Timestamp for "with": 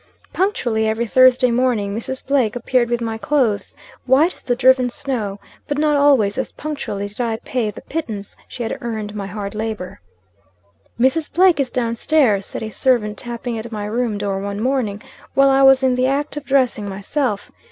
2.89-3.01